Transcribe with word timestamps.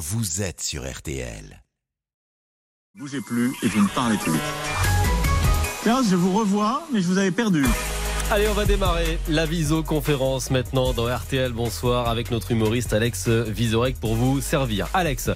vous 0.00 0.40
êtes 0.40 0.62
sur 0.62 0.90
RTL. 0.90 1.62
Bougez 2.94 3.20
plus 3.20 3.52
et 3.62 3.68
vous 3.68 3.82
ne 3.82 3.88
parlez 3.88 4.16
plus. 4.16 4.32
Tiens, 5.82 6.02
je 6.02 6.16
vous 6.16 6.32
revois, 6.32 6.82
mais 6.90 7.02
je 7.02 7.06
vous 7.06 7.18
avais 7.18 7.30
perdu. 7.30 7.66
Allez, 8.30 8.48
on 8.48 8.54
va 8.54 8.64
démarrer 8.64 9.18
la 9.28 9.44
visioconférence 9.44 10.50
maintenant 10.50 10.94
dans 10.94 11.04
RTL. 11.04 11.52
Bonsoir 11.52 12.08
avec 12.08 12.30
notre 12.30 12.50
humoriste 12.50 12.94
Alex 12.94 13.28
Visorek 13.28 14.00
pour 14.00 14.14
vous 14.14 14.40
servir. 14.40 14.88
Alex, 14.94 15.30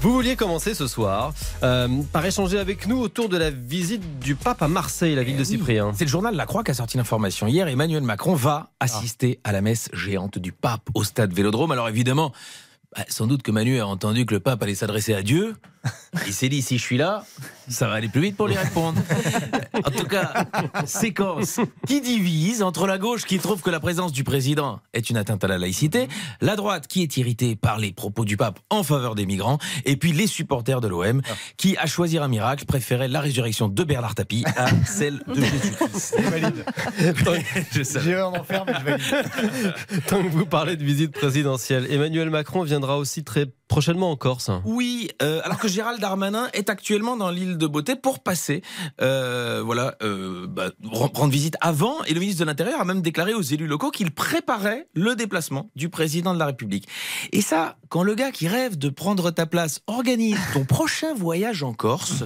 vous 0.00 0.12
vouliez 0.14 0.34
commencer 0.34 0.72
ce 0.72 0.86
soir 0.86 1.34
euh, 1.62 1.88
par 2.10 2.24
échanger 2.24 2.58
avec 2.58 2.86
nous 2.86 2.98
autour 2.98 3.28
de 3.28 3.36
la 3.36 3.50
visite 3.50 4.18
du 4.18 4.34
pape 4.34 4.62
à 4.62 4.68
Marseille, 4.68 5.14
la 5.14 5.24
ville 5.24 5.36
de 5.36 5.44
Cyprien. 5.44 5.92
C'est 5.94 6.04
le 6.04 6.10
journal 6.10 6.34
La 6.34 6.46
Croix 6.46 6.64
qui 6.64 6.70
a 6.70 6.74
sorti 6.74 6.96
l'information 6.96 7.46
hier. 7.48 7.68
Emmanuel 7.68 8.02
Macron 8.02 8.34
va 8.34 8.70
assister 8.80 9.40
à 9.44 9.52
la 9.52 9.60
messe 9.60 9.90
géante 9.92 10.38
du 10.38 10.52
pape 10.52 10.88
au 10.94 11.04
stade 11.04 11.34
Vélodrome. 11.34 11.72
Alors 11.72 11.90
évidemment, 11.90 12.32
bah, 12.94 13.04
sans 13.08 13.26
doute 13.26 13.42
que 13.42 13.50
Manu 13.50 13.80
a 13.80 13.86
entendu 13.86 14.26
que 14.26 14.34
le 14.34 14.40
pape 14.40 14.62
allait 14.62 14.74
s'adresser 14.74 15.14
à 15.14 15.22
Dieu. 15.22 15.54
Il 16.26 16.32
s'est 16.32 16.48
dit, 16.48 16.62
si 16.62 16.78
je 16.78 16.82
suis 16.82 16.96
là, 16.96 17.24
ça 17.68 17.88
va 17.88 17.94
aller 17.94 18.08
plus 18.08 18.20
vite 18.20 18.36
pour 18.36 18.48
lui 18.48 18.56
répondre. 18.56 19.00
En 19.74 19.90
tout 19.90 20.06
cas, 20.06 20.46
séquence 20.86 21.60
qui 21.86 22.00
divise 22.00 22.62
entre 22.62 22.86
la 22.86 22.98
gauche 22.98 23.24
qui 23.24 23.38
trouve 23.38 23.60
que 23.60 23.70
la 23.70 23.80
présence 23.80 24.12
du 24.12 24.24
président 24.24 24.80
est 24.92 25.10
une 25.10 25.16
atteinte 25.16 25.42
à 25.44 25.48
la 25.48 25.58
laïcité, 25.58 26.08
la 26.40 26.56
droite 26.56 26.86
qui 26.86 27.02
est 27.02 27.16
irritée 27.16 27.56
par 27.56 27.78
les 27.78 27.92
propos 27.92 28.24
du 28.24 28.36
pape 28.36 28.58
en 28.70 28.82
faveur 28.82 29.14
des 29.14 29.26
migrants, 29.26 29.58
et 29.84 29.96
puis 29.96 30.12
les 30.12 30.26
supporters 30.26 30.80
de 30.80 30.88
l'OM 30.88 31.22
qui, 31.56 31.76
à 31.76 31.86
choisir 31.86 32.22
un 32.22 32.28
miracle, 32.28 32.64
préféraient 32.64 33.08
la 33.08 33.20
résurrection 33.20 33.68
de 33.68 33.84
Bernard 33.84 34.14
Tapie 34.14 34.44
à 34.56 34.68
celle 34.86 35.22
de 35.26 35.40
Jésus-Christ. 35.40 36.16
J'irai 38.02 38.22
en 38.22 38.34
enfer, 38.34 38.64
mais 38.66 38.74
je 38.74 38.84
valide. 38.84 39.74
Tant 40.06 40.22
que 40.22 40.28
vous 40.28 40.46
parlez 40.46 40.76
de 40.76 40.84
visite 40.84 41.12
présidentielle, 41.12 41.86
Emmanuel 41.90 42.30
Macron 42.30 42.62
viendra 42.62 42.98
aussi 42.98 43.24
très 43.24 43.46
prochainement 43.68 44.10
en 44.10 44.16
Corse. 44.16 44.50
Oui, 44.64 45.10
euh, 45.22 45.40
alors 45.44 45.58
que 45.58 45.68
Gérald 45.68 46.00
Darmanin 46.00 46.48
est 46.52 46.70
actuellement 46.70 47.16
dans 47.16 47.30
l'île 47.30 47.58
de 47.58 47.66
Beauté 47.66 47.96
pour 47.96 48.20
passer, 48.20 48.62
euh, 49.00 49.62
voilà, 49.64 49.96
euh, 50.02 50.46
bah, 50.48 50.68
re- 50.84 51.16
rendre 51.16 51.32
visite 51.32 51.56
avant. 51.60 52.02
Et 52.04 52.14
le 52.14 52.20
ministre 52.20 52.40
de 52.40 52.46
l'Intérieur 52.46 52.80
a 52.80 52.84
même 52.84 53.02
déclaré 53.02 53.34
aux 53.34 53.42
élus 53.42 53.66
locaux 53.66 53.90
qu'il 53.90 54.10
préparait 54.12 54.86
le 54.94 55.14
déplacement 55.16 55.70
du 55.76 55.88
président 55.88 56.32
de 56.34 56.38
la 56.38 56.46
République. 56.46 56.86
Et 57.32 57.40
ça, 57.40 57.76
quand 57.88 58.02
le 58.02 58.14
gars 58.14 58.30
qui 58.30 58.48
rêve 58.48 58.76
de 58.76 58.88
prendre 58.88 59.30
ta 59.30 59.46
place 59.46 59.80
organise 59.86 60.38
ton 60.52 60.64
prochain 60.76 61.14
voyage 61.14 61.62
en 61.62 61.72
Corse, 61.72 62.24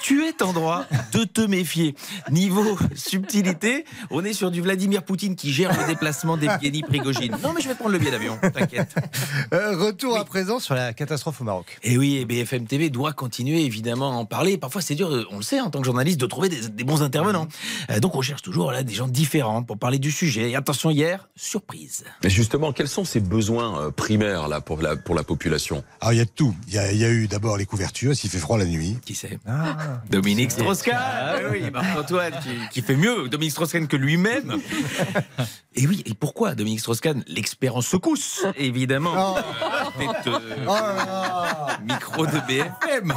tu 0.00 0.24
es 0.24 0.42
en 0.42 0.52
droit 0.52 0.84
de 1.12 1.24
te 1.24 1.40
méfier. 1.40 1.94
Niveau 2.30 2.78
subtilité, 2.94 3.84
on 4.10 4.24
est 4.24 4.32
sur 4.32 4.50
du 4.50 4.60
Vladimir 4.60 5.02
Poutine 5.02 5.36
qui 5.36 5.52
gère 5.52 5.70
le 5.78 5.86
déplacement 5.86 6.36
d'Evgeny 6.36 6.82
Prigogine. 6.82 7.36
Non, 7.42 7.52
mais 7.54 7.60
je 7.60 7.68
vais 7.68 7.74
prendre 7.74 7.90
le 7.90 7.98
billet 7.98 8.10
d'avion, 8.10 8.38
t'inquiète. 8.40 8.94
Euh, 9.52 9.76
retour 9.76 10.18
à 10.18 10.24
présent 10.24 10.58
sur 10.58 10.74
la 10.74 10.92
catastrophe 10.92 11.40
au 11.40 11.44
Maroc. 11.44 11.78
Et 11.82 11.96
oui, 11.98 12.16
et 12.16 12.24
BFM 12.24 12.66
TV 12.66 12.90
doit 12.90 13.12
continuer 13.12 13.64
évidemment 13.64 14.12
à 14.12 14.14
en 14.14 14.24
parler. 14.24 14.58
Parfois, 14.58 14.80
c'est 14.80 14.94
dur, 14.94 15.26
on 15.30 15.36
le 15.36 15.42
sait, 15.42 15.60
en 15.60 15.70
tant 15.70 15.78
que 15.80 15.84
journaliste, 15.84 16.18
de 16.20 16.26
trouver 16.26 16.48
des, 16.48 16.68
des 16.68 16.84
bons 16.84 17.02
intervenants. 17.02 17.46
Euh, 17.90 18.00
donc, 18.00 18.16
on 18.16 18.22
cherche 18.22 18.42
toujours 18.42 18.72
là, 18.72 18.82
des 18.82 18.94
gens 18.94 19.08
différents 19.08 19.62
pour 19.62 19.78
parler 19.78 19.98
du 19.98 20.10
sujet. 20.10 20.50
Et 20.50 20.56
attention, 20.56 20.90
hier, 20.90 21.28
surprise. 21.36 22.04
Mais 22.24 22.30
justement, 22.30 22.72
quels 22.72 22.88
sont 22.88 23.04
ces 23.04 23.20
besoins 23.20 23.80
euh, 23.80 23.90
primaires 23.90 24.48
là 24.48 24.60
pour 24.60 24.76
la, 24.88 24.96
pour 24.96 25.14
la 25.14 25.22
population 25.22 25.82
Alors 26.00 26.12
il 26.12 26.16
y 26.18 26.20
a 26.20 26.24
de 26.24 26.30
tout. 26.30 26.54
Il 26.68 26.74
y 26.74 26.78
a, 26.78 26.92
il 26.92 26.98
y 26.98 27.04
a 27.04 27.10
eu 27.10 27.26
d'abord 27.28 27.56
les 27.56 27.66
couvertures, 27.66 28.14
s'il 28.14 28.30
fait 28.30 28.38
froid 28.38 28.58
la 28.58 28.64
nuit. 28.66 28.96
Qui 29.04 29.14
c'est 29.14 29.38
Ah. 29.46 30.00
Dominique 30.10 30.50
Strauss-Kahn. 30.52 30.96
Ah 30.98 31.36
oui, 31.50 31.70
Marc-Antoine 31.72 32.34
qui, 32.42 32.50
qui 32.70 32.82
fait 32.82 32.96
mieux 32.96 33.28
Dominique 33.28 33.52
Strauss-Kahn 33.52 33.86
que 33.88 33.96
lui-même. 33.96 34.58
Et 35.74 35.86
oui, 35.86 36.02
et 36.06 36.14
pourquoi 36.14 36.54
Dominique 36.54 36.80
Strauss-Kahn 36.80 37.22
L'expert 37.26 37.76
en 37.76 37.82
secousse, 37.82 38.46
évidemment. 38.56 39.36
Euh, 39.36 39.40
Oh 40.68 40.74
micro 41.84 42.26
de 42.26 42.38
BFM. 42.46 43.12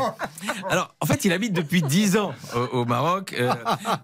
Alors, 0.70 0.94
en 1.00 1.06
fait, 1.06 1.26
il 1.26 1.32
habite 1.34 1.54
depuis 1.54 1.82
10 1.82 2.18
ans 2.18 2.34
au, 2.56 2.80
au 2.80 2.86
Maroc. 2.86 3.34
Euh, 3.40 3.54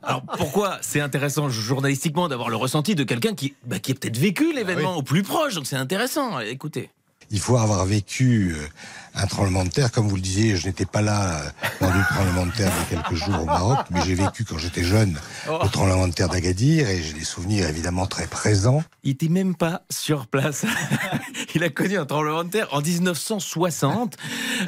alors, 0.04 0.24
pourquoi 0.38 0.78
c'est 0.82 1.02
intéressant 1.02 1.50
journalistiquement 1.50 2.28
d'avoir 2.28 2.50
le 2.50 2.56
ressenti 2.56 2.96
de 2.96 3.04
quelqu'un 3.04 3.34
qui, 3.34 3.56
bah, 3.66 3.80
qui 3.80 3.92
a 3.92 3.96
peut-être 3.96 4.18
vécu 4.18 4.54
l'événement 4.54 4.96
au 4.96 5.04
plus 5.04 5.24
proche 5.24 5.56
Donc, 5.56 5.68
c'est 5.68 5.76
intéressant. 5.76 6.40
Écoutez. 6.40 6.90
Il 7.32 7.40
faut 7.40 7.58
avoir 7.58 7.86
vécu 7.86 8.56
euh, 8.56 8.68
un 9.16 9.28
tremblement 9.28 9.64
de 9.64 9.70
terre. 9.70 9.92
Comme 9.92 10.08
vous 10.08 10.16
le 10.16 10.22
disiez, 10.22 10.56
je 10.56 10.68
n'étais 10.68 10.86
pas 10.86 11.02
là 11.02 11.42
euh, 11.42 11.50
lors 11.82 11.92
du 11.92 12.00
tremblement 12.10 12.46
de 12.46 12.52
terre 12.52 12.72
il 12.76 12.96
y 12.96 13.00
a 13.00 13.02
quelques 13.02 13.16
jours 13.16 13.42
au 13.42 13.46
Maroc, 13.46 13.80
mais 13.92 14.02
j'ai 14.06 14.16
vécu 14.16 14.44
quand 14.44 14.58
j'étais 14.58 14.84
jeune 14.84 15.18
le 15.48 15.70
tremblement 15.70 16.08
de 16.08 16.14
terre 16.14 16.30
d'Agadir 16.30 16.90
et 16.90 17.02
j'ai 17.02 17.14
des 17.14 17.24
souvenirs 17.24 17.68
évidemment 17.68 18.06
très 18.06 18.28
présents. 18.28 18.84
Il 19.04 19.12
était 19.12 19.30
même 19.30 19.56
pas 19.56 19.84
sur 19.90 20.28
place. 20.28 20.66
il 21.56 21.64
a 21.64 21.70
connu 21.70 21.98
un 21.98 22.06
tremblement 22.06 22.44
de 22.44 22.50
terre 22.50 22.68
en 22.72 22.82
1960 22.82 24.18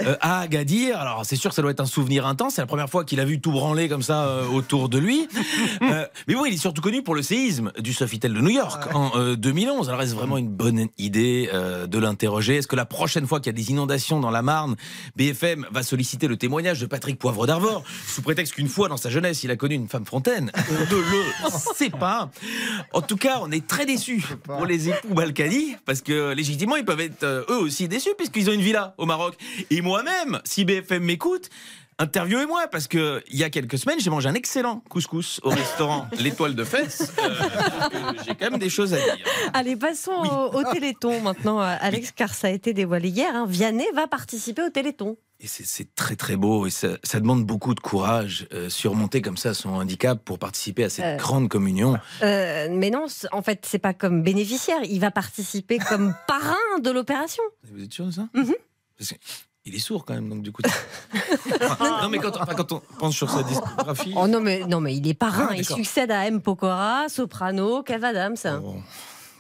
euh, 0.02 0.16
à 0.22 0.42
Agadir. 0.42 1.00
Alors 1.00 1.26
c'est 1.26 1.36
sûr 1.36 1.50
que 1.50 1.56
ça 1.56 1.62
doit 1.62 1.72
être 1.72 1.82
un 1.82 1.86
souvenir 1.86 2.26
intense. 2.26 2.56
C'est 2.56 2.62
la 2.62 2.68
première 2.68 2.90
fois 2.90 3.04
qu'il 3.04 3.20
a 3.20 3.26
vu 3.26 3.40
tout 3.40 3.52
branler 3.52 3.90
comme 3.90 4.04
ça 4.04 4.26
euh, 4.26 4.48
autour 4.48 4.90
de 4.90 4.98
lui. 4.98 5.28
Euh, 5.84 6.06
mais 6.28 6.34
bon, 6.34 6.46
il 6.46 6.54
est 6.54 6.58
surtout 6.58 6.82
connu 6.82 7.02
pour 7.02 7.16
le 7.16 7.22
séisme 7.22 7.72
du 7.80 7.94
Sofitel 7.94 8.34
de 8.34 8.42
New 8.42 8.50
York 8.50 8.94
en 8.94 9.12
euh, 9.16 9.36
2011. 9.36 9.90
Alors 9.90 10.02
est-ce 10.02 10.16
vraiment 10.16 10.38
une 10.38 10.50
bonne 10.50 10.88
idée 10.98 11.50
de 11.54 12.00
l'interroger? 12.00 12.58
Est-ce 12.58 12.68
que 12.68 12.76
la 12.76 12.86
prochaine 12.86 13.28
fois 13.28 13.40
qu'il 13.40 13.48
y 13.48 13.56
a 13.56 13.58
des 13.58 13.72
inondations 13.72 14.20
dans 14.20 14.32
la 14.32 14.37
Marne, 14.42 14.76
BFM 15.16 15.66
va 15.72 15.84
solliciter 15.84 16.28
le 16.28 16.38
témoignage 16.38 16.80
de 16.80 16.86
Patrick 16.86 17.20
Poivre 17.20 17.48
d'Arvor 17.48 17.84
sous 18.08 18.22
prétexte 18.22 18.54
qu'une 18.54 18.68
fois 18.68 18.90
dans 18.90 18.98
sa 18.98 19.10
jeunesse, 19.10 19.44
il 19.44 19.52
a 19.52 19.56
connu 19.56 19.76
une 19.76 19.88
femme 19.88 20.06
fontaine 20.06 20.52
On 20.56 20.74
ne 20.96 21.02
le 21.02 21.50
sait 21.76 21.90
pas. 21.90 22.30
En 22.94 23.02
tout 23.02 23.18
cas, 23.18 23.40
on 23.42 23.52
est 23.52 23.66
très 23.66 23.86
déçus 23.86 24.24
pour 24.44 24.66
les 24.66 24.90
époux 24.90 25.14
Balkany 25.14 25.76
parce 25.86 26.02
que 26.02 26.34
légitimement, 26.34 26.76
ils 26.76 26.86
peuvent 26.86 27.02
être 27.02 27.24
euh, 27.24 27.44
eux 27.50 27.58
aussi 27.58 27.88
déçus 27.88 28.14
puisqu'ils 28.18 28.50
ont 28.50 28.54
une 28.54 28.62
villa 28.62 28.94
au 28.98 29.06
Maroc. 29.06 29.36
Et 29.70 29.82
moi-même, 29.82 30.40
si 30.44 30.66
BFM 30.66 31.04
m'écoute, 31.04 31.50
interviewez-moi 32.00 32.68
parce 32.72 32.88
que 32.88 33.24
il 33.30 33.38
y 33.38 33.44
a 33.44 33.50
quelques 33.50 33.78
semaines, 33.78 34.00
j'ai 34.00 34.10
mangé 34.10 34.30
un 34.30 34.34
excellent 34.34 34.82
couscous 34.90 35.40
au 35.44 35.50
restaurant 35.50 36.08
L'Étoile 36.20 36.56
de 36.56 36.64
Fès. 36.64 37.12
Euh, 37.24 37.34
j'ai 38.26 38.36
quand 38.36 38.52
même 38.52 38.60
des 38.60 38.70
choses 38.70 38.94
à 38.94 38.98
dire. 38.98 39.18
Allez, 39.54 39.76
passons 39.76 40.12
au, 40.12 40.58
au 40.60 40.64
Téléthon 40.72 41.22
maintenant, 41.22 41.62
euh, 41.62 41.76
Alex, 41.80 42.12
car 42.12 42.34
ça 42.34 42.48
a 42.48 42.52
été 42.52 42.74
dévoilé 42.74 43.10
hier. 43.10 43.36
Hein. 43.36 43.46
Vianney 43.48 43.86
va 43.96 44.08
participer 44.08 44.62
au 44.64 44.70
Téléthon. 44.70 45.18
Et 45.40 45.46
c'est- 45.46 45.94
très 45.94 46.16
très 46.16 46.36
beau 46.36 46.66
et 46.66 46.72
ça, 46.72 46.98
ça 47.04 47.20
demande 47.20 47.46
beaucoup 47.46 47.76
de 47.76 47.80
courage, 47.80 48.48
euh, 48.54 48.70
surmonter 48.70 49.22
comme 49.22 49.38
ça 49.38 49.54
son 49.54 49.70
handicap 49.70 50.20
pour 50.26 50.40
participer 50.40 50.84
à 50.86 50.90
cette 50.90 51.06
Euh. 51.06 51.16
grande 51.18 51.48
communion. 51.48 51.96
Euh, 52.24 52.68
mais 52.72 52.90
non, 52.90 53.06
en 53.32 53.42
fait, 53.44 53.64
c'est 53.68 53.78
pas 53.78 53.94
comme 53.94 54.24
bénéficiaire. 54.24 54.80
Il 54.84 55.00
va 55.00 55.12
participer 55.12 55.78
comme 55.78 56.16
parrain 56.28 56.80
de 56.82 56.90
l'opération. 56.90 57.44
Vous 57.72 57.84
êtes 57.84 57.94
sûr 57.94 58.06
de 58.08 58.12
ça? 58.12 58.28
Mhm. 58.34 58.56
Parce 58.98 59.12
que 59.12 59.16
il 59.68 59.76
est 59.76 59.80
sourd 59.80 60.06
quand 60.06 60.14
même, 60.14 60.30
donc 60.30 60.42
du 60.42 60.52
coup. 60.52 60.62
Non, 62.02 62.10
mais 62.10 62.20
quand 62.20 62.36
on, 62.38 62.42
enfin, 62.42 62.54
quand 62.56 62.72
on 62.72 62.82
pense 63.00 63.16
sur 63.16 63.30
sa 63.30 63.44
discographie. 63.44 64.14
Oh 64.16 64.28
non, 64.28 64.40
mais, 64.40 64.64
non, 64.68 64.80
mais 64.80 64.96
il 64.96 65.08
est 65.08 65.14
parrain. 65.14 65.50
Ah, 65.52 65.56
il 65.56 65.66
succède 65.66 66.12
à 66.12 66.26
M. 66.26 66.42
Pokora, 66.42 67.10
Soprano, 67.10 67.84
Kev 67.84 68.06
Adams. 68.06 68.38
Bon. 68.44 68.82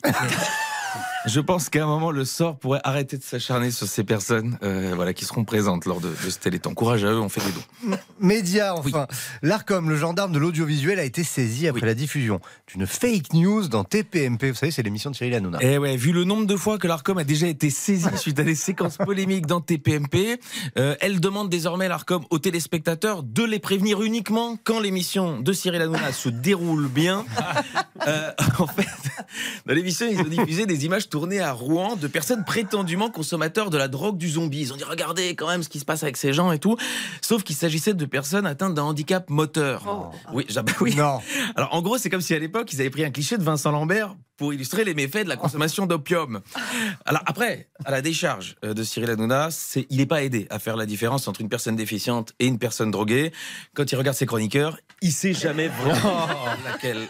Je 1.25 1.39
pense 1.39 1.69
qu'à 1.69 1.83
un 1.83 1.87
moment, 1.87 2.11
le 2.11 2.23
sort 2.25 2.57
pourrait 2.57 2.79
arrêter 2.83 3.17
de 3.17 3.23
s'acharner 3.23 3.71
sur 3.71 3.87
ces 3.87 4.03
personnes 4.03 4.57
euh, 4.63 4.93
voilà, 4.95 5.13
qui 5.13 5.25
seront 5.25 5.43
présentes 5.43 5.85
lors 5.85 5.99
de, 5.99 6.07
de 6.09 6.29
ce 6.29 6.39
téléthon. 6.39 6.73
Courage 6.73 7.03
à 7.03 7.07
eux, 7.11 7.19
on 7.19 7.27
fait 7.29 7.41
des 7.41 7.51
dons. 7.91 7.97
Média, 8.19 8.73
enfin. 8.75 9.07
L'ARCOM, 9.41 9.89
le 9.89 9.97
gendarme 9.97 10.31
de 10.31 10.39
l'audiovisuel, 10.39 10.99
a 10.99 11.03
été 11.03 11.23
saisi 11.23 11.67
après 11.67 11.81
Oui. 11.81 11.87
la 11.87 11.93
diffusion 11.93 12.39
d'une 12.73 12.87
fake 12.87 13.33
news 13.33 13.67
dans 13.67 13.83
TPMP. 13.83 14.49
Vous 14.51 14.55
savez, 14.55 14.71
c'est 14.71 14.83
l'émission 14.83 15.11
de 15.11 15.15
Cyril 15.15 15.33
Hanouna. 15.35 15.57
Eh 15.61 15.77
ouais, 15.77 15.97
vu 15.97 16.11
le 16.13 16.23
nombre 16.23 16.45
de 16.45 16.55
fois 16.55 16.77
que 16.77 16.87
l'ARCOM 16.87 17.17
a 17.17 17.23
déjà 17.23 17.47
été 17.47 17.69
saisi 17.69 18.05
suite 18.15 18.39
à 18.39 18.43
des 18.43 18.55
séquences 18.55 18.97
polémiques 18.97 19.45
dans 19.47 19.59
TPMP, 19.61 20.39
euh, 20.77 20.95
elle 21.01 21.19
demande 21.19 21.49
désormais 21.49 21.87
l'ARCOM 21.89 22.23
aux 22.29 22.39
téléspectateurs 22.39 23.23
de 23.23 23.43
les 23.43 23.59
prévenir 23.59 24.01
uniquement 24.01 24.57
quand 24.63 24.79
l'émission 24.79 25.41
de 25.41 25.51
Cyril 25.53 25.81
Hanouna 25.81 26.11
se 26.13 26.29
déroule 26.29 26.87
bien. 26.87 27.25
Euh, 28.07 28.31
en 28.59 28.67
fait, 28.67 28.85
dans 29.67 29.73
l'émission, 29.73 30.07
ils 30.09 30.19
ont 30.19 30.23
diffusé 30.23 30.65
des 30.65 30.85
images 30.85 31.09
tournées 31.09 31.39
à 31.41 31.51
Rouen 31.51 31.95
de 31.95 32.07
personnes 32.07 32.43
prétendument 32.45 33.09
consommateurs 33.11 33.69
de 33.69 33.77
la 33.77 33.87
drogue 33.87 34.17
du 34.17 34.29
zombie. 34.29 34.61
Ils 34.61 34.73
ont 34.73 34.77
dit 34.77 34.83
regardez 34.83 35.35
quand 35.35 35.47
même 35.47 35.61
ce 35.63 35.69
qui 35.69 35.79
se 35.79 35.85
passe 35.85 36.03
avec 36.03 36.17
ces 36.17 36.33
gens 36.33 36.51
et 36.51 36.59
tout. 36.59 36.77
Sauf 37.21 37.43
qu'il 37.43 37.55
s'agissait 37.55 37.93
de 37.93 38.05
personnes 38.05 38.45
atteintes 38.47 38.73
d'un 38.73 38.83
handicap 38.83 39.29
moteur. 39.29 39.83
Oui, 40.33 40.45
j'ab- 40.49 40.69
oui. 40.81 40.95
Non. 40.95 41.19
Alors 41.55 41.73
en 41.73 41.81
gros, 41.81 41.97
c'est 41.97 42.09
comme 42.09 42.21
si 42.21 42.33
à 42.33 42.39
l'époque, 42.39 42.71
ils 42.73 42.79
avaient 42.81 42.89
pris 42.89 43.03
un 43.05 43.11
cliché 43.11 43.37
de 43.37 43.43
Vincent 43.43 43.71
Lambert 43.71 44.15
pour 44.37 44.53
illustrer 44.53 44.83
les 44.83 44.93
méfaits 44.93 45.23
de 45.23 45.29
la 45.29 45.35
consommation 45.37 45.85
d'opium. 45.85 46.41
Alors 47.05 47.21
après, 47.25 47.67
à 47.85 47.91
la 47.91 48.01
décharge 48.01 48.55
euh, 48.63 48.73
de 48.73 48.83
Cyril 48.83 49.09
Hanouna, 49.09 49.49
c'est 49.51 49.85
il 49.89 49.97
n'est 49.97 50.05
pas 50.05 50.23
aidé 50.23 50.47
à 50.49 50.59
faire 50.59 50.75
la 50.77 50.85
différence 50.85 51.27
entre 51.27 51.41
une 51.41 51.49
personne 51.49 51.75
déficiente 51.75 52.33
et 52.39 52.45
une 52.47 52.59
personne 52.59 52.91
droguée. 52.91 53.31
Quand 53.73 53.91
il 53.91 53.95
regarde 53.95 54.15
ses 54.17 54.25
chroniqueurs, 54.25 54.77
il 55.01 55.11
sait 55.11 55.33
jamais 55.33 55.67
vraiment 55.67 56.25
laquelle. 56.65 57.07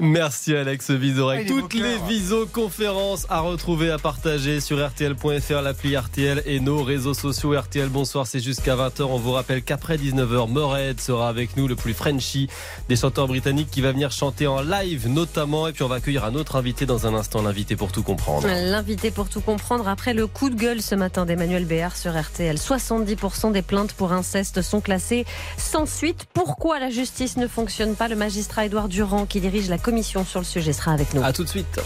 Merci 0.00 0.54
Alex 0.54 0.90
Ah, 0.90 0.94
Vizorek. 0.94 1.40
est 1.42 1.46
Toutes 1.46 1.74
les 1.74 1.80
cœur. 1.96 2.06
visioconférences 2.06 3.26
à 3.28 3.40
retrouver, 3.40 3.90
à 3.90 3.98
partager 3.98 4.60
sur 4.60 4.84
RTL.fr, 4.86 5.62
l'appli 5.62 5.96
RTL 5.96 6.42
et 6.46 6.60
nos 6.60 6.82
réseaux 6.82 7.14
sociaux 7.14 7.58
RTL. 7.58 7.88
Bonsoir, 7.88 8.26
c'est 8.26 8.40
jusqu'à 8.40 8.76
20h. 8.76 9.02
On 9.02 9.18
vous 9.18 9.32
rappelle 9.32 9.62
qu'après 9.62 9.96
19h, 9.96 10.48
Mored 10.50 11.00
sera 11.00 11.28
avec 11.28 11.56
nous, 11.56 11.68
le 11.68 11.76
plus 11.76 11.94
Frenchy 11.94 12.48
des 12.88 12.96
chanteurs 12.96 13.26
britanniques 13.28 13.70
qui 13.70 13.80
va 13.80 13.92
venir 13.92 14.10
chanter 14.10 14.46
en 14.46 14.60
live 14.60 15.08
notamment. 15.08 15.68
Et 15.68 15.72
puis 15.72 15.82
on 15.82 15.88
va 15.88 15.95
va 15.96 15.98
accueillir 15.98 16.24
un 16.24 16.34
autre 16.34 16.56
invité 16.56 16.84
dans 16.84 17.06
un 17.06 17.14
instant, 17.14 17.40
l'invité 17.40 17.74
pour 17.74 17.90
tout 17.90 18.02
comprendre. 18.02 18.46
L'invité 18.46 19.10
pour 19.10 19.30
tout 19.30 19.40
comprendre 19.40 19.88
après 19.88 20.12
le 20.12 20.26
coup 20.26 20.50
de 20.50 20.54
gueule 20.54 20.82
ce 20.82 20.94
matin 20.94 21.24
d'Emmanuel 21.24 21.64
Béard 21.64 21.96
sur 21.96 22.20
RTL. 22.20 22.56
70% 22.56 23.52
des 23.52 23.62
plaintes 23.62 23.94
pour 23.94 24.12
inceste 24.12 24.60
sont 24.60 24.82
classées 24.82 25.24
sans 25.56 25.86
suite. 25.86 26.26
Pourquoi 26.34 26.78
la 26.80 26.90
justice 26.90 27.38
ne 27.38 27.48
fonctionne 27.48 27.94
pas? 27.94 28.08
Le 28.08 28.16
magistrat 28.16 28.66
Édouard 28.66 28.88
Durand, 28.88 29.24
qui 29.24 29.40
dirige 29.40 29.70
la 29.70 29.78
commission 29.78 30.26
sur 30.26 30.40
le 30.40 30.44
sujet, 30.44 30.74
sera 30.74 30.92
avec 30.92 31.14
nous. 31.14 31.24
A 31.24 31.32
tout 31.32 31.44
de 31.44 31.48
suite. 31.48 31.80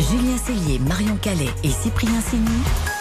Julien 0.00 0.36
Cellier, 0.36 0.80
Marion 0.80 1.16
Calais 1.22 1.54
et 1.62 1.70
Cyprien 1.70 2.20
Signy. 2.20 2.97